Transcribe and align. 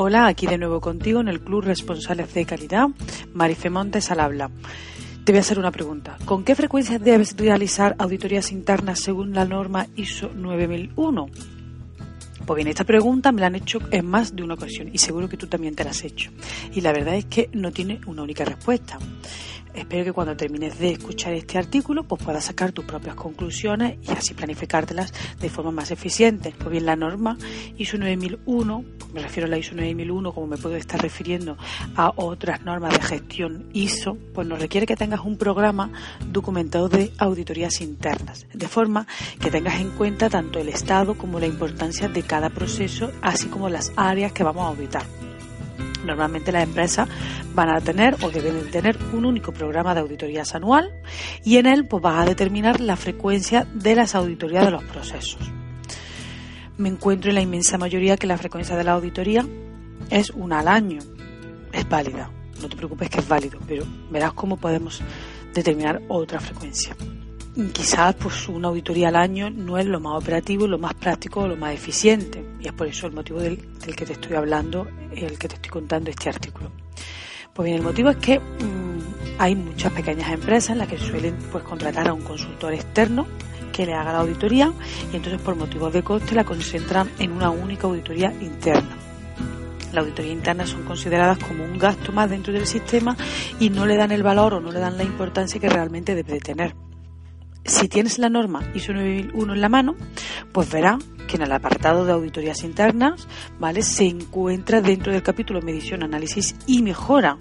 Hola, 0.00 0.28
aquí 0.28 0.46
de 0.46 0.58
nuevo 0.58 0.80
contigo 0.80 1.18
en 1.18 1.26
el 1.26 1.40
Club 1.40 1.64
Responsables 1.64 2.32
de 2.32 2.46
Calidad, 2.46 2.86
Marife 3.34 3.68
Montes 3.68 4.12
al 4.12 4.20
habla. 4.20 4.48
Te 5.24 5.32
voy 5.32 5.38
a 5.38 5.40
hacer 5.40 5.58
una 5.58 5.72
pregunta. 5.72 6.16
¿Con 6.24 6.44
qué 6.44 6.54
frecuencia 6.54 7.00
debes 7.00 7.36
realizar 7.36 7.96
auditorías 7.98 8.52
internas 8.52 9.00
según 9.00 9.34
la 9.34 9.44
norma 9.44 9.88
ISO 9.96 10.30
9001? 10.32 11.26
Pues 12.46 12.56
bien, 12.56 12.68
esta 12.68 12.84
pregunta 12.84 13.32
me 13.32 13.40
la 13.40 13.48
han 13.48 13.56
hecho 13.56 13.80
en 13.90 14.06
más 14.06 14.36
de 14.36 14.44
una 14.44 14.54
ocasión 14.54 14.88
y 14.92 14.98
seguro 14.98 15.28
que 15.28 15.36
tú 15.36 15.48
también 15.48 15.74
te 15.74 15.82
la 15.82 15.90
has 15.90 16.04
hecho. 16.04 16.30
Y 16.72 16.80
la 16.80 16.92
verdad 16.92 17.16
es 17.16 17.24
que 17.24 17.50
no 17.52 17.72
tiene 17.72 18.00
una 18.06 18.22
única 18.22 18.44
respuesta. 18.44 19.00
Espero 19.74 20.04
que 20.04 20.12
cuando 20.12 20.36
termines 20.36 20.78
de 20.78 20.92
escuchar 20.92 21.34
este 21.34 21.58
artículo 21.58 22.04
pues 22.04 22.22
puedas 22.22 22.44
sacar 22.44 22.72
tus 22.72 22.84
propias 22.84 23.14
conclusiones 23.14 23.98
y 24.02 24.10
así 24.12 24.34
planificártelas 24.34 25.12
de 25.40 25.50
forma 25.50 25.70
más 25.70 25.90
eficiente. 25.90 26.54
Pues 26.56 26.70
bien, 26.70 26.86
la 26.86 26.96
norma 26.96 27.36
ISO 27.76 27.98
9001, 27.98 28.84
me 29.12 29.22
refiero 29.22 29.46
a 29.46 29.50
la 29.50 29.58
ISO 29.58 29.74
9001 29.74 30.32
como 30.32 30.46
me 30.46 30.56
puedo 30.56 30.76
estar 30.76 31.00
refiriendo 31.00 31.56
a 31.96 32.12
otras 32.16 32.62
normas 32.62 32.92
de 32.94 33.02
gestión 33.02 33.68
ISO, 33.72 34.16
pues 34.34 34.46
nos 34.46 34.58
requiere 34.58 34.86
que 34.86 34.96
tengas 34.96 35.20
un 35.20 35.36
programa 35.36 35.90
documentado 36.26 36.88
de 36.88 37.12
auditorías 37.18 37.80
internas, 37.80 38.46
de 38.52 38.68
forma 38.68 39.06
que 39.40 39.50
tengas 39.50 39.80
en 39.80 39.90
cuenta 39.90 40.28
tanto 40.28 40.58
el 40.58 40.68
estado 40.68 41.16
como 41.16 41.40
la 41.40 41.46
importancia 41.46 42.08
de 42.08 42.22
cada 42.22 42.50
proceso, 42.50 43.12
así 43.22 43.48
como 43.48 43.68
las 43.68 43.92
áreas 43.96 44.32
que 44.32 44.42
vamos 44.42 44.64
a 44.64 44.68
auditar. 44.68 45.27
Normalmente 46.04 46.52
las 46.52 46.64
empresas 46.64 47.08
van 47.54 47.70
a 47.70 47.80
tener 47.80 48.16
o 48.22 48.30
deben 48.30 48.70
tener 48.70 48.96
un 49.12 49.24
único 49.24 49.52
programa 49.52 49.94
de 49.94 50.00
auditorías 50.00 50.54
anual 50.54 50.92
y 51.44 51.56
en 51.56 51.66
él 51.66 51.86
pues 51.86 52.02
vas 52.02 52.20
a 52.20 52.24
determinar 52.24 52.80
la 52.80 52.96
frecuencia 52.96 53.66
de 53.74 53.94
las 53.94 54.14
auditorías 54.14 54.64
de 54.64 54.70
los 54.70 54.84
procesos. 54.84 55.38
Me 56.76 56.88
encuentro 56.88 57.30
en 57.30 57.34
la 57.34 57.40
inmensa 57.40 57.78
mayoría 57.78 58.16
que 58.16 58.28
la 58.28 58.38
frecuencia 58.38 58.76
de 58.76 58.84
la 58.84 58.92
auditoría 58.92 59.44
es 60.10 60.30
una 60.30 60.60
al 60.60 60.68
año. 60.68 61.00
Es 61.72 61.88
válida, 61.88 62.30
no 62.62 62.68
te 62.68 62.76
preocupes 62.76 63.10
que 63.10 63.20
es 63.20 63.28
válido, 63.28 63.58
pero 63.66 63.84
verás 64.10 64.32
cómo 64.32 64.56
podemos 64.56 65.02
determinar 65.52 66.00
otra 66.08 66.38
frecuencia 66.38 66.94
quizás 67.66 68.14
pues 68.14 68.48
una 68.48 68.68
auditoría 68.68 69.08
al 69.08 69.16
año 69.16 69.50
no 69.50 69.78
es 69.78 69.86
lo 69.86 69.98
más 69.98 70.22
operativo, 70.22 70.66
lo 70.68 70.78
más 70.78 70.94
práctico 70.94 71.48
lo 71.48 71.56
más 71.56 71.74
eficiente. 71.74 72.44
Y 72.60 72.68
es 72.68 72.72
por 72.72 72.86
eso 72.86 73.06
el 73.06 73.12
motivo 73.12 73.40
del, 73.40 73.58
que 73.96 74.06
te 74.06 74.12
estoy 74.12 74.36
hablando, 74.36 74.86
el 75.10 75.38
que 75.38 75.48
te 75.48 75.56
estoy 75.56 75.70
contando 75.70 76.10
este 76.10 76.28
artículo. 76.28 76.70
Pues 77.52 77.66
bien, 77.66 77.78
el 77.78 77.82
motivo 77.82 78.10
es 78.10 78.16
que 78.18 78.38
mm, 78.38 79.38
hay 79.38 79.56
muchas 79.56 79.92
pequeñas 79.92 80.30
empresas 80.30 80.70
en 80.70 80.78
las 80.78 80.88
que 80.88 80.98
suelen 80.98 81.36
pues 81.50 81.64
contratar 81.64 82.08
a 82.08 82.12
un 82.12 82.22
consultor 82.22 82.72
externo 82.72 83.26
que 83.72 83.86
le 83.86 83.94
haga 83.94 84.12
la 84.12 84.20
auditoría 84.20 84.72
y 85.12 85.16
entonces 85.16 85.40
por 85.40 85.56
motivos 85.56 85.92
de 85.92 86.02
coste 86.02 86.34
la 86.34 86.44
concentran 86.44 87.10
en 87.18 87.32
una 87.32 87.50
única 87.50 87.88
auditoría 87.88 88.32
interna. 88.40 88.96
La 89.92 90.02
auditoría 90.02 90.32
interna 90.32 90.66
son 90.66 90.84
consideradas 90.84 91.38
como 91.38 91.64
un 91.64 91.78
gasto 91.78 92.12
más 92.12 92.30
dentro 92.30 92.52
del 92.52 92.66
sistema 92.66 93.16
y 93.58 93.70
no 93.70 93.86
le 93.86 93.96
dan 93.96 94.12
el 94.12 94.22
valor 94.22 94.54
o 94.54 94.60
no 94.60 94.70
le 94.70 94.78
dan 94.78 94.96
la 94.96 95.04
importancia 95.04 95.60
que 95.60 95.68
realmente 95.68 96.14
debe 96.14 96.38
tener 96.40 96.74
si 97.68 97.88
tienes 97.88 98.18
la 98.18 98.28
norma 98.28 98.62
ISO 98.74 98.92
9001 98.92 99.54
en 99.54 99.60
la 99.60 99.68
mano, 99.68 99.94
pues 100.52 100.70
verá 100.70 100.98
que 101.28 101.36
en 101.36 101.42
el 101.42 101.52
apartado 101.52 102.04
de 102.04 102.12
auditorías 102.12 102.64
internas, 102.64 103.28
¿vale? 103.58 103.82
Se 103.82 104.06
encuentra 104.06 104.80
dentro 104.80 105.12
del 105.12 105.22
capítulo 105.22 105.60
medición, 105.60 106.02
análisis 106.02 106.56
y 106.66 106.82
mejora. 106.82 107.36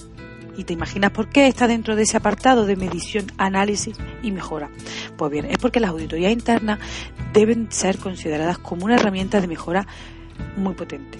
Y 0.57 0.63
te 0.63 0.73
imaginas 0.73 1.11
por 1.11 1.29
qué 1.29 1.47
está 1.47 1.67
dentro 1.67 1.95
de 1.95 2.03
ese 2.03 2.17
apartado 2.17 2.65
de 2.65 2.75
medición, 2.75 3.27
análisis 3.37 3.95
y 4.21 4.31
mejora. 4.31 4.69
Pues 5.15 5.31
bien, 5.31 5.45
es 5.45 5.57
porque 5.59 5.79
las 5.79 5.91
auditorías 5.91 6.31
internas 6.31 6.79
deben 7.31 7.71
ser 7.71 7.97
consideradas 7.97 8.57
como 8.57 8.85
una 8.85 8.95
herramienta 8.95 9.39
de 9.39 9.47
mejora 9.47 9.87
muy 10.57 10.73
potente. 10.73 11.19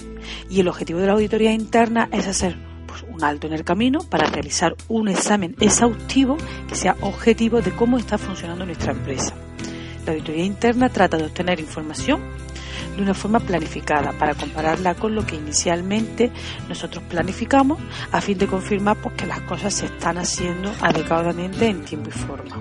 Y 0.50 0.60
el 0.60 0.68
objetivo 0.68 1.00
de 1.00 1.08
la 1.08 1.14
auditoría 1.14 1.54
interna 1.54 2.10
es 2.12 2.28
hacer 2.28 2.67
un 3.10 3.24
alto 3.24 3.48
en 3.48 3.54
el 3.54 3.64
camino 3.64 4.00
para 4.00 4.28
realizar 4.28 4.76
un 4.88 5.08
examen 5.08 5.56
exhaustivo 5.60 6.38
que 6.68 6.76
sea 6.76 6.96
objetivo 7.02 7.62
de 7.62 7.72
cómo 7.72 7.98
está 7.98 8.18
funcionando 8.18 8.66
nuestra 8.66 8.92
empresa. 8.92 9.34
La 10.06 10.14
auditoría 10.14 10.46
interna 10.46 10.90
trata 10.90 11.18
de 11.18 11.26
obtener 11.26 11.60
información 11.60 12.22
de 12.96 13.02
una 13.04 13.14
forma 13.14 13.40
planificada 13.40 14.12
para 14.14 14.34
compararla 14.34 14.96
con 14.96 15.16
lo 15.16 15.26
que 15.26 15.36
inicialmente 15.36 16.32
nosotros 16.68 17.04
planificamos 17.10 17.80
a 18.12 18.22
fin 18.22 18.38
de 18.38 18.48
confirmar 18.48 18.98
pues, 18.98 19.16
que 19.16 19.28
las 19.28 19.42
cosas 19.42 19.74
se 19.74 19.86
están 19.86 20.18
haciendo 20.18 20.72
adecuadamente 20.82 21.68
en 21.68 21.84
tiempo 21.86 22.10
y 22.10 22.14
forma. 22.14 22.58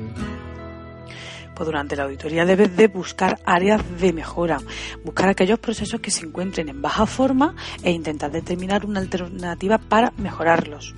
Pues 1.56 1.66
durante 1.66 1.96
la 1.96 2.04
auditoría 2.04 2.44
debes 2.44 2.76
de 2.76 2.86
buscar 2.86 3.40
áreas 3.46 3.80
de 3.98 4.12
mejora, 4.12 4.60
buscar 5.02 5.30
aquellos 5.30 5.58
procesos 5.58 6.00
que 6.00 6.10
se 6.10 6.26
encuentren 6.26 6.68
en 6.68 6.82
baja 6.82 7.06
forma 7.06 7.54
e 7.82 7.90
intentar 7.92 8.30
determinar 8.30 8.84
una 8.84 9.00
alternativa 9.00 9.78
para 9.78 10.12
mejorarlos. 10.18 10.94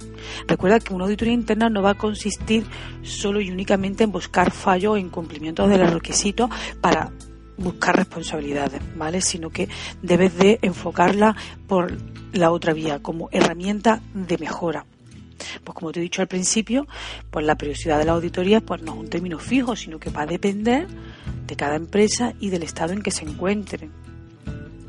Recuerda 0.48 0.80
que 0.80 0.92
una 0.92 1.04
auditoría 1.04 1.32
interna 1.32 1.70
no 1.70 1.80
va 1.80 1.90
a 1.90 1.94
consistir 1.94 2.66
solo 3.02 3.40
y 3.40 3.52
únicamente 3.52 4.02
en 4.02 4.10
buscar 4.10 4.50
fallos 4.50 4.94
o 4.94 4.96
incumplimientos 4.96 5.70
de 5.70 5.78
los 5.78 5.92
requisitos 5.92 6.50
para 6.80 7.12
buscar 7.56 7.94
responsabilidades, 7.94 8.82
¿vale? 8.96 9.20
Sino 9.20 9.50
que 9.50 9.68
debes 10.02 10.36
de 10.36 10.58
enfocarla 10.62 11.36
por 11.68 11.96
la 12.32 12.50
otra 12.50 12.72
vía, 12.72 12.98
como 13.00 13.28
herramienta 13.30 14.00
de 14.12 14.38
mejora. 14.38 14.86
Pues 15.64 15.74
como 15.74 15.92
te 15.92 16.00
he 16.00 16.02
dicho 16.02 16.22
al 16.22 16.28
principio, 16.28 16.86
pues 17.30 17.44
la 17.44 17.56
periodicidad 17.56 17.98
de 17.98 18.04
la 18.04 18.12
auditoría 18.12 18.60
pues 18.60 18.82
no 18.82 18.92
es 18.92 18.98
un 18.98 19.08
término 19.08 19.38
fijo, 19.38 19.76
sino 19.76 19.98
que 19.98 20.10
va 20.10 20.22
a 20.22 20.26
depender 20.26 20.86
de 21.46 21.56
cada 21.56 21.76
empresa 21.76 22.34
y 22.40 22.50
del 22.50 22.62
estado 22.62 22.92
en 22.92 23.02
que 23.02 23.10
se 23.10 23.24
encuentre. 23.24 23.88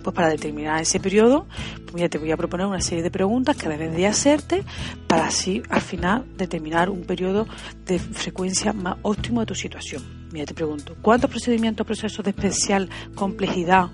Pues 0.04 0.16
para 0.16 0.30
determinar 0.30 0.82
ese 0.82 1.00
periodo, 1.00 1.46
pues 1.92 2.10
te 2.10 2.18
voy 2.18 2.32
a 2.32 2.38
proponer 2.38 2.68
una 2.68 2.82
serie 2.82 3.04
de 3.04 3.12
preguntas 3.12 3.58
que 3.58 3.68
debes 3.68 3.94
de 3.96 4.08
hacerte 4.08 4.64
para 5.08 5.28
así 5.28 5.62
al 5.70 5.82
final 5.82 6.26
determinar 6.38 6.90
un 6.90 7.04
periodo 7.04 7.48
de 7.86 8.00
frecuencia 8.00 8.72
más 8.72 8.98
óptimo 9.02 9.42
de 9.42 9.48
tu 9.48 9.56
situación. 9.56 10.04
Mira, 10.32 10.46
te 10.46 10.54
pregunto, 10.54 10.96
¿cuántos 11.02 11.30
procedimientos, 11.30 11.86
procesos 11.86 12.24
de 12.24 12.32
especial 12.32 12.90
complejidad 13.16 13.90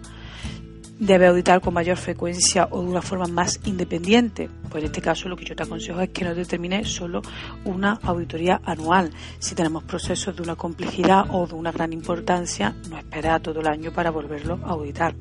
debe 0.99 1.27
auditar 1.27 1.59
con 1.61 1.73
mayor 1.73 1.97
frecuencia 1.97 2.67
o 2.71 2.81
de 2.81 2.87
una 2.87 3.01
forma 3.01 3.27
más 3.27 3.59
independiente. 3.65 4.49
Pues 4.69 4.83
en 4.83 4.87
este 4.87 5.01
caso 5.01 5.27
lo 5.27 5.35
que 5.35 5.45
yo 5.45 5.55
te 5.55 5.63
aconsejo 5.63 6.01
es 6.01 6.09
que 6.09 6.23
no 6.23 6.33
determine 6.33 6.85
solo 6.85 7.21
una 7.65 7.99
auditoría 8.03 8.61
anual. 8.63 9.11
Si 9.39 9.55
tenemos 9.55 9.83
procesos 9.83 10.35
de 10.35 10.41
una 10.41 10.55
complejidad 10.55 11.25
o 11.31 11.47
de 11.47 11.55
una 11.55 11.71
gran 11.71 11.93
importancia, 11.93 12.75
no 12.89 12.97
espera 12.97 13.39
todo 13.39 13.59
el 13.59 13.67
año 13.67 13.91
para 13.91 14.11
volverlo 14.11 14.59
a 14.63 14.71
auditar. 14.71 15.15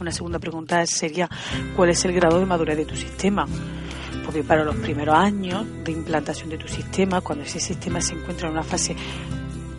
Una 0.00 0.10
segunda 0.10 0.38
pregunta 0.38 0.84
sería 0.86 1.28
¿cuál 1.76 1.90
es 1.90 2.04
el 2.04 2.12
grado 2.12 2.38
de 2.38 2.46
madurez 2.46 2.76
de 2.76 2.84
tu 2.84 2.96
sistema? 2.96 3.46
Porque 4.24 4.42
para 4.42 4.64
los 4.64 4.76
primeros 4.76 5.14
años 5.14 5.64
de 5.84 5.92
implantación 5.92 6.50
de 6.50 6.58
tu 6.58 6.66
sistema, 6.68 7.20
cuando 7.20 7.44
ese 7.44 7.60
sistema 7.60 8.00
se 8.00 8.14
encuentra 8.14 8.48
en 8.48 8.54
una 8.54 8.62
fase 8.62 8.96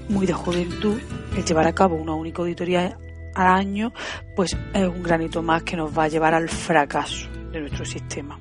muy 0.09 0.25
de 0.25 0.33
juventud, 0.33 0.97
el 1.35 1.43
llevar 1.43 1.67
a 1.67 1.73
cabo 1.73 1.95
una 1.95 2.13
única 2.13 2.41
auditoría 2.41 2.97
al 3.35 3.47
año, 3.47 3.94
pues 4.35 4.55
es 4.73 4.88
un 4.88 5.03
granito 5.03 5.41
más 5.41 5.63
que 5.63 5.77
nos 5.77 5.97
va 5.97 6.03
a 6.03 6.07
llevar 6.07 6.33
al 6.33 6.49
fracaso 6.49 7.29
de 7.51 7.61
nuestro 7.61 7.85
sistema. 7.85 8.38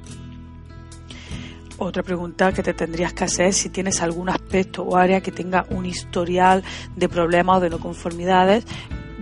Otra 1.79 2.03
pregunta 2.03 2.53
que 2.53 2.63
te 2.63 2.75
tendrías 2.75 3.13
que 3.13 3.25
hacer 3.25 3.53
si 3.53 3.69
tienes 3.69 4.03
algún 4.03 4.29
aspecto 4.29 4.83
o 4.85 4.97
área 4.97 5.21
que 5.21 5.33
tenga 5.33 5.67
un 5.71 5.85
historial 5.85 6.63
de 6.95 7.09
problemas 7.09 7.57
o 7.59 7.61
de 7.61 7.71
no 7.71 7.81
conformidades 7.81 8.65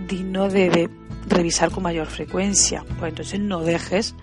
digno 0.07 0.47
de, 0.47 0.89
revisar 1.27 1.71
con 1.71 1.83
mayor 1.83 2.07
frecuencia. 2.07 2.83
Pues 2.99 3.09
entonces 3.09 3.39
no 3.39 3.61
dejes 3.61 4.15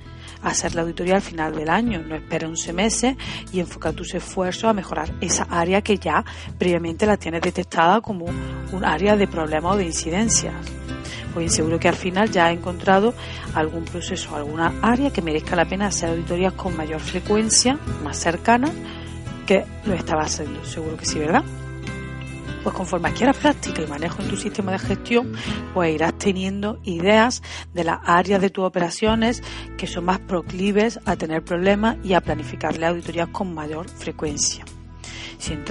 hacer 0.43 0.75
la 0.75 0.83
auditoría 0.83 1.17
al 1.17 1.23
final 1.23 1.55
del 1.55 1.69
año, 1.69 2.01
no 2.01 2.15
espera 2.15 2.47
11 2.47 2.73
meses 2.73 3.17
y 3.53 3.61
enfoca 3.61 3.93
tus 3.93 4.15
esfuerzos 4.15 4.65
a 4.65 4.73
mejorar 4.73 5.13
esa 5.21 5.45
área 5.45 5.83
que 5.83 5.99
ya 5.99 6.25
previamente 6.59 7.07
la 7.07 7.17
tienes 7.17 7.41
detectada 7.41 8.01
como 8.01 8.27
un 8.27 8.85
área 8.85 9.17
de 9.17 9.27
problemas 9.27 9.75
o 9.75 9.79
de 9.79 9.87
incidencias 9.87 10.55
pues 11.35 11.55
seguro 11.55 11.79
que 11.79 11.89
al 11.89 11.95
final 11.95 12.31
ya 12.31 12.47
ha 12.47 12.53
encontrado 12.53 13.15
algún 13.55 13.85
proceso, 13.85 14.35
alguna 14.37 14.73
área 14.83 15.11
que 15.11 15.23
merezca 15.23 15.57
la 15.57 15.67
pena 15.67 15.87
hacer 15.87 16.11
auditorías 16.11 16.53
con 16.55 16.77
mayor 16.77 17.01
frecuencia, 17.01 17.79
más 18.03 18.19
cercana, 18.19 18.71
que 19.47 19.65
lo 19.85 19.95
estaba 19.95 20.23
haciendo. 20.23 20.65
Seguro 20.65 20.97
que 20.97 21.07
sí, 21.07 21.19
¿verdad? 21.19 21.43
Pues 22.63 22.75
conforme 22.75 23.09
adquieras 23.09 23.37
práctica 23.37 23.83
y 23.83 23.87
manejo 23.87 24.21
en 24.21 24.29
tu 24.29 24.37
sistema 24.37 24.73
de 24.73 24.79
gestión, 24.79 25.33
pues 25.73 25.95
irás 25.95 26.13
teniendo 26.19 26.81
ideas 26.85 27.43
de 27.73 27.85
las 27.85 28.01
áreas 28.05 28.41
de 28.41 28.51
tus 28.51 28.65
operaciones 28.65 29.43
que 29.77 29.87
son 29.87 30.05
más 30.05 30.19
proclives 30.19 31.01
a 31.07 31.17
tener 31.17 31.43
problemas 31.43 31.97
y 32.05 32.13
a 32.13 32.21
planificarle 32.21 32.85
auditorías 32.85 33.29
con 33.29 33.55
mayor 33.55 33.89
frecuencia. 33.89 34.65
Si 35.39 35.53
en, 35.53 35.65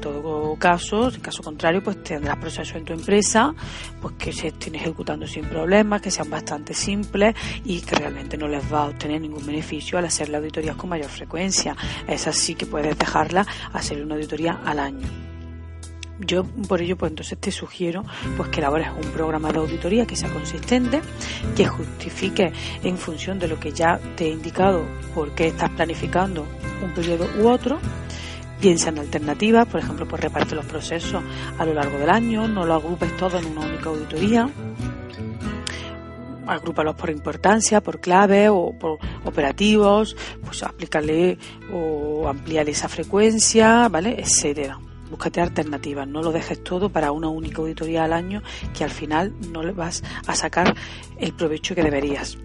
todo 0.00 0.56
caso, 0.56 1.08
en 1.08 1.20
caso 1.20 1.42
contrario, 1.42 1.82
pues 1.82 2.02
tendrás 2.02 2.36
procesos 2.36 2.76
en 2.76 2.84
tu 2.84 2.92
empresa 2.92 3.54
pues 4.00 4.14
que 4.14 4.32
se 4.32 4.48
estén 4.48 4.74
ejecutando 4.76 5.26
sin 5.26 5.44
problemas, 5.44 6.00
que 6.00 6.10
sean 6.10 6.30
bastante 6.30 6.74
simples 6.74 7.34
y 7.64 7.80
que 7.80 7.96
realmente 7.96 8.36
no 8.36 8.46
les 8.46 8.72
va 8.72 8.84
a 8.84 8.86
obtener 8.86 9.20
ningún 9.20 9.44
beneficio 9.44 9.98
al 9.98 10.04
hacer 10.04 10.28
la 10.28 10.38
auditoría 10.38 10.74
con 10.74 10.90
mayor 10.90 11.10
frecuencia. 11.10 11.76
Es 12.06 12.26
así 12.26 12.54
que 12.54 12.66
puedes 12.66 12.96
dejarla 12.98 13.46
hacer 13.72 14.02
una 14.02 14.14
auditoría 14.14 14.60
al 14.64 14.78
año. 14.78 15.06
Yo 16.20 16.44
por 16.44 16.80
ello 16.80 16.96
pues 16.96 17.10
entonces 17.10 17.38
te 17.38 17.50
sugiero 17.50 18.04
pues 18.36 18.48
que 18.50 18.60
elabores 18.60 18.88
un 18.90 19.10
programa 19.10 19.50
de 19.50 19.58
auditoría 19.58 20.06
que 20.06 20.14
sea 20.14 20.30
consistente, 20.30 21.00
que 21.56 21.66
justifique 21.66 22.52
en 22.84 22.96
función 22.98 23.38
de 23.38 23.48
lo 23.48 23.58
que 23.58 23.72
ya 23.72 23.98
te 24.16 24.26
he 24.26 24.30
indicado 24.30 24.84
por 25.14 25.34
qué 25.34 25.48
estás 25.48 25.70
planificando 25.70 26.46
un 26.82 26.92
periodo 26.92 27.28
u 27.40 27.48
otro. 27.48 27.78
Piensa 28.60 28.88
en 28.88 28.98
alternativas, 28.98 29.66
por 29.66 29.80
ejemplo, 29.80 30.06
pues 30.06 30.22
reparte 30.22 30.54
los 30.54 30.64
procesos 30.64 31.22
a 31.58 31.64
lo 31.64 31.74
largo 31.74 31.98
del 31.98 32.10
año, 32.10 32.48
no 32.48 32.64
lo 32.64 32.74
agrupes 32.74 33.16
todo 33.16 33.38
en 33.38 33.46
una 33.46 33.62
única 33.62 33.90
auditoría 33.90 34.48
agrúpalos 36.46 36.94
por 36.94 37.10
importancia, 37.10 37.80
por 37.80 38.00
clave 38.00 38.48
o 38.48 38.72
por 38.78 38.98
operativos, 39.24 40.16
pues 40.42 40.62
aplicarle 40.62 41.38
o 41.72 42.28
ampliar 42.28 42.68
esa 42.68 42.88
frecuencia, 42.88 43.88
¿vale? 43.88 44.16
etcétera. 44.18 44.78
Búscate 45.10 45.40
alternativas, 45.40 46.08
no 46.08 46.22
lo 46.22 46.32
dejes 46.32 46.62
todo 46.64 46.88
para 46.88 47.12
una 47.12 47.28
única 47.28 47.58
auditoría 47.58 48.04
al 48.04 48.12
año 48.12 48.42
que 48.76 48.84
al 48.84 48.90
final 48.90 49.34
no 49.52 49.62
le 49.62 49.72
vas 49.72 50.02
a 50.26 50.34
sacar 50.34 50.74
el 51.18 51.32
provecho 51.34 51.74
que 51.74 51.82
deberías. 51.82 52.36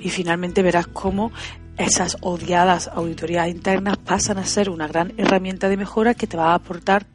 Y 0.00 0.10
finalmente 0.10 0.62
verás 0.62 0.86
cómo 0.86 1.32
esas 1.78 2.16
odiadas 2.20 2.88
auditorías 2.88 3.48
internas 3.48 3.96
pasan 3.96 4.38
a 4.38 4.44
ser 4.44 4.68
una 4.68 4.88
gran 4.88 5.12
herramienta 5.16 5.68
de 5.68 5.76
mejora 5.76 6.14
que 6.14 6.26
te 6.26 6.36
va 6.36 6.50
a 6.50 6.54
aportar 6.54 7.06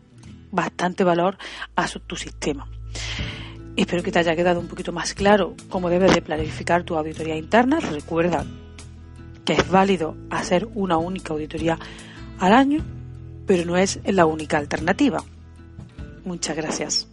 bastante 0.51 1.03
valor 1.03 1.37
a 1.75 1.87
tu 1.87 2.15
sistema. 2.15 2.67
Espero 3.75 4.03
que 4.03 4.11
te 4.11 4.19
haya 4.19 4.35
quedado 4.35 4.59
un 4.59 4.67
poquito 4.67 4.91
más 4.91 5.13
claro 5.13 5.55
cómo 5.69 5.89
debes 5.89 6.13
de 6.13 6.21
planificar 6.21 6.83
tu 6.83 6.95
auditoría 6.95 7.35
interna. 7.35 7.79
Recuerda 7.79 8.45
que 9.45 9.53
es 9.53 9.69
válido 9.69 10.15
hacer 10.29 10.67
una 10.75 10.97
única 10.97 11.33
auditoría 11.33 11.77
al 12.39 12.53
año, 12.53 12.83
pero 13.45 13.65
no 13.65 13.75
es 13.75 13.99
la 14.05 14.25
única 14.25 14.57
alternativa. 14.57 15.23
Muchas 16.23 16.55
gracias. 16.55 17.12